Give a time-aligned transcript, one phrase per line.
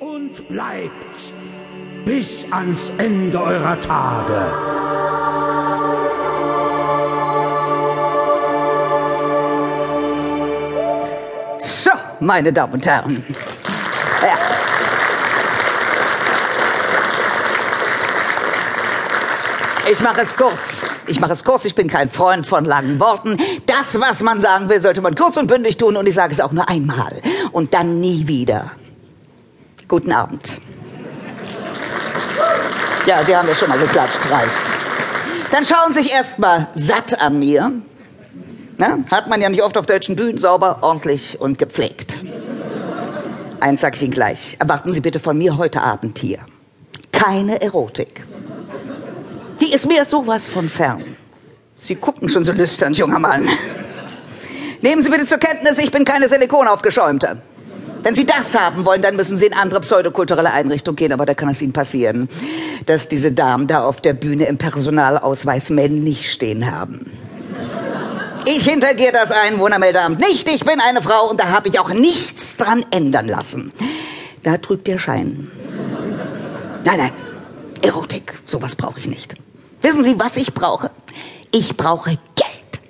[0.00, 1.32] und bleibt
[2.04, 4.46] bis ans Ende eurer Tage.
[11.58, 11.90] So,
[12.20, 13.24] meine Damen und Herren.
[14.22, 14.34] Ja.
[19.90, 20.90] Ich mache es kurz.
[21.06, 21.64] Ich mache es kurz.
[21.64, 23.38] Ich bin kein Freund von langen Worten.
[23.66, 25.96] Das, was man sagen will, sollte man kurz und bündig tun.
[25.96, 27.22] Und ich sage es auch nur einmal.
[27.52, 28.70] Und dann nie wieder.
[29.88, 30.58] Guten Abend.
[33.06, 34.20] Ja, die haben ja schon mal geklatscht.
[34.30, 34.62] Reicht.
[35.50, 37.72] Dann schauen Sie sich erst mal satt an mir.
[38.76, 42.16] Na, hat man ja nicht oft auf deutschen Bühnen sauber, ordentlich und gepflegt.
[43.60, 44.56] Eins sage ich Ihnen gleich.
[44.58, 46.38] Erwarten Sie bitte von mir heute Abend hier.
[47.10, 48.24] Keine Erotik.
[49.60, 51.02] Die ist mir sowas von fern.
[51.78, 53.48] Sie gucken schon so lüstern, junger Mann.
[54.82, 57.42] Nehmen Sie bitte zur Kenntnis, ich bin keine Silikonaufgeschäumte.
[58.08, 61.34] Wenn Sie das haben wollen, dann müssen Sie in andere pseudokulturelle Einrichtungen gehen, aber da
[61.34, 62.30] kann es Ihnen passieren,
[62.86, 67.12] dass diese Damen da auf der Bühne im Personalausweis männlich stehen haben.
[68.46, 70.48] Ich hintergehe das Einwohnermeldeamt nicht.
[70.48, 73.72] Ich bin eine Frau und da habe ich auch nichts dran ändern lassen.
[74.42, 75.50] Da trügt der Schein.
[76.86, 77.12] Nein, nein.
[77.82, 79.34] Erotik, sowas brauche ich nicht.
[79.82, 80.90] Wissen Sie, was ich brauche?
[81.50, 82.80] Ich brauche Geld.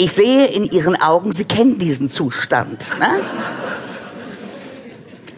[0.00, 2.84] Ich sehe in Ihren Augen, Sie kennen diesen Zustand.
[3.00, 3.20] Ne?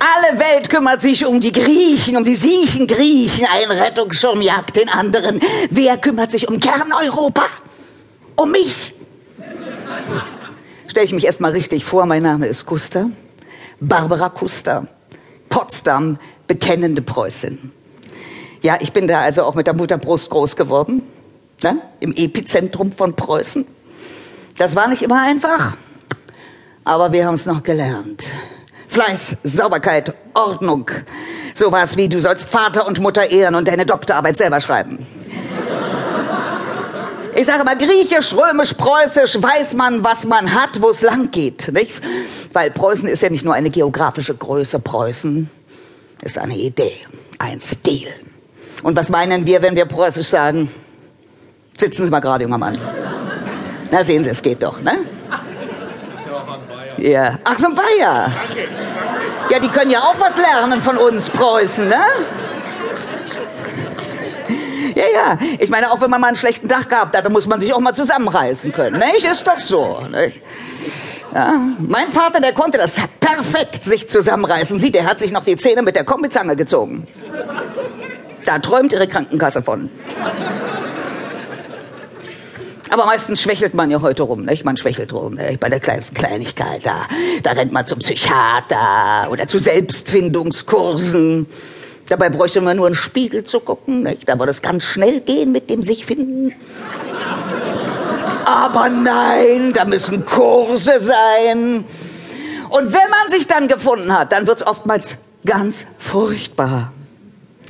[0.00, 3.46] Alle Welt kümmert sich um die Griechen, um die siechen Griechen.
[3.46, 5.40] Ein Rettungsschirm jagt den anderen.
[5.70, 7.46] Wer kümmert sich um Kerneuropa?
[8.34, 8.94] Um mich?
[10.88, 12.06] Stelle ich mich erst mal richtig vor.
[12.06, 13.10] Mein Name ist Gusta.
[13.78, 14.88] Barbara Kuster.
[15.48, 17.70] Potsdam, bekennende Preußin.
[18.62, 21.02] Ja, ich bin da also auch mit der Mutterbrust groß geworden.
[21.62, 21.80] Ne?
[22.00, 23.66] Im Epizentrum von Preußen.
[24.58, 25.74] Das war nicht immer einfach.
[26.84, 28.26] Aber wir haben es noch gelernt.
[28.88, 30.90] Fleiß, Sauberkeit, Ordnung.
[31.54, 35.06] Sowas wie, du sollst Vater und Mutter ehren und deine Doktorarbeit selber schreiben.
[37.36, 41.70] Ich sage mal, griechisch, römisch, preußisch weiß man, was man hat, wo es lang geht.
[41.72, 42.00] Nicht?
[42.52, 44.80] Weil Preußen ist ja nicht nur eine geografische Größe.
[44.80, 45.48] Preußen
[46.22, 46.96] ist eine Idee,
[47.38, 48.08] ein Stil.
[48.82, 50.68] Und was meinen wir, wenn wir preußisch sagen?
[51.78, 52.76] Sitzen Sie mal gerade, junger Mann.
[53.90, 54.98] Na, sehen Sie, es geht doch, ne?
[56.98, 57.38] Ja.
[57.44, 58.32] Ach, so ein Bayer.
[59.50, 62.02] Ja, die können ja auch was lernen von uns Preußen, ne?
[64.94, 65.38] Ja, ja.
[65.58, 67.72] Ich meine, auch wenn man mal einen schlechten Tag gehabt hat, dann muss man sich
[67.72, 68.98] auch mal zusammenreißen können.
[68.98, 69.24] Nicht?
[69.24, 70.00] Ist doch so.
[70.10, 70.42] Nicht?
[71.34, 71.54] Ja.
[71.78, 74.78] Mein Vater, der konnte das perfekt sich zusammenreißen.
[74.78, 77.06] Sie, der hat sich noch die Zähne mit der Kombizange gezogen.
[78.44, 79.90] Da träumt ihre Krankenkasse von.
[82.90, 84.64] Aber meistens schwächelt man ja heute rum, nicht?
[84.64, 85.60] Man schwächelt rum, nicht?
[85.60, 87.06] Bei der kleinsten Kleinigkeit, da,
[87.42, 91.46] da rennt man zum Psychiater oder zu Selbstfindungskursen.
[92.08, 94.28] Dabei bräuchte man nur einen Spiegel zu gucken, nicht?
[94.28, 96.54] Da würde es ganz schnell gehen mit dem sich finden.
[98.46, 101.84] Aber nein, da müssen Kurse sein.
[102.70, 106.92] Und wenn man sich dann gefunden hat, dann wird's oftmals ganz furchtbar.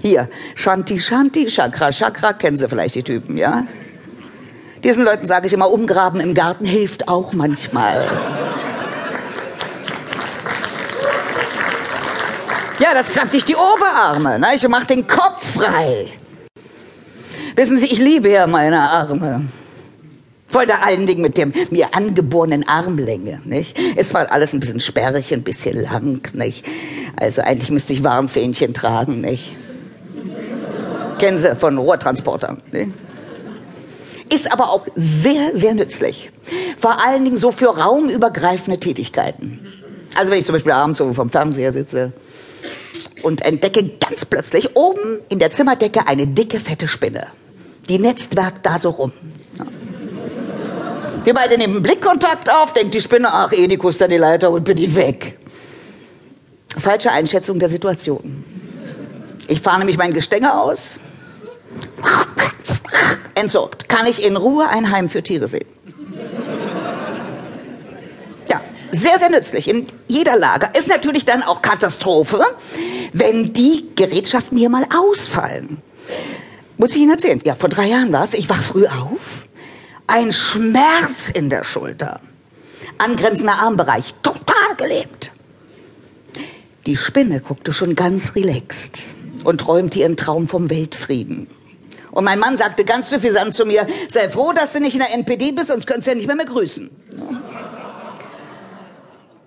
[0.00, 3.66] Hier, Shanti Shanti, Chakra Chakra, kennen Sie vielleicht die Typen, ja?
[4.84, 8.08] Diesen Leuten sage ich immer, umgraben im Garten hilft auch manchmal.
[12.78, 14.48] Ja, das kräftigt die Oberarme, ne?
[14.54, 16.06] Ich mach den Kopf frei.
[17.56, 19.48] Wissen Sie, ich liebe ja meine Arme.
[20.46, 23.76] Vor allen Dingen mit dem mir angeborenen Armlänge, nicht?
[23.96, 26.64] Es war alles ein bisschen sperrig, ein bisschen lang, nicht?
[27.16, 29.52] Also eigentlich müsste ich Warmfähnchen tragen, nicht?
[31.18, 32.92] Kennen Sie von Rohrtransportern, nicht?
[34.32, 36.30] Ist aber auch sehr, sehr nützlich.
[36.76, 39.66] Vor allen Dingen so für raumübergreifende Tätigkeiten.
[40.16, 42.12] Also wenn ich zum Beispiel abends so vom Fernseher sitze
[43.22, 47.28] und entdecke ganz plötzlich oben in der Zimmerdecke eine dicke, fette Spinne.
[47.88, 49.12] Die netzwerkt da so rum.
[49.58, 49.66] Ja.
[51.24, 54.50] Wir beide nehmen Blickkontakt auf, denkt die Spinne, ach, eh, die kusst an die Leiter
[54.50, 55.38] und bin ich weg.
[56.78, 58.44] Falsche Einschätzung der Situation.
[59.46, 61.00] Ich fahre nämlich mein Gestänge aus.
[63.38, 63.88] Entsorgt.
[63.88, 65.66] Kann ich in Ruhe ein Heim für Tiere sehen.
[68.48, 70.70] Ja, sehr, sehr nützlich in jeder Lage.
[70.76, 72.44] Ist natürlich dann auch Katastrophe,
[73.12, 75.80] wenn die Gerätschaften hier mal ausfallen.
[76.76, 77.40] Muss ich Ihnen erzählen?
[77.44, 78.34] Ja, vor drei Jahren war es.
[78.34, 79.46] Ich war früh auf.
[80.06, 82.20] Ein Schmerz in der Schulter.
[82.98, 84.14] Angrenzender Armbereich.
[84.22, 85.32] Total gelebt.
[86.86, 89.02] Die Spinne guckte schon ganz relaxed
[89.44, 91.48] und träumte ihren Traum vom Weltfrieden.
[92.18, 95.14] Und mein Mann sagte ganz suffisant zu mir, sei froh, dass du nicht in der
[95.14, 96.90] NPD bist, sonst könntest du ja nicht mehr mehr grüßen.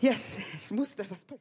[0.00, 1.28] Yes, es muss da was passieren.